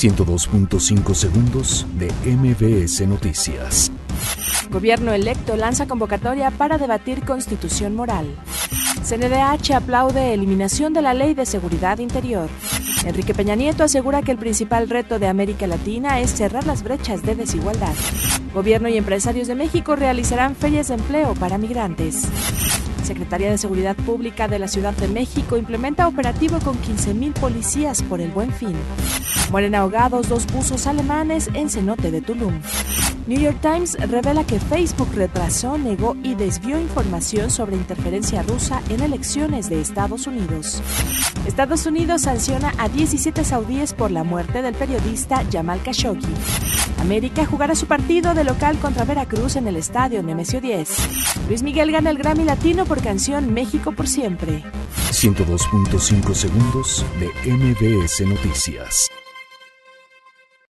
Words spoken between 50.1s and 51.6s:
Nemesio 10.